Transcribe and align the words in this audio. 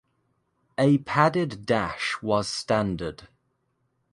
A 0.79 0.97
padded 0.97 1.67
dash 1.67 2.23
was 2.23 2.47
standard. 2.47 3.27